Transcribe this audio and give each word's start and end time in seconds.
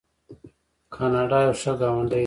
کاناډا 0.93 1.39
یو 1.45 1.53
ښه 1.61 1.71
ګاونډی 1.81 2.11
دی. 2.11 2.19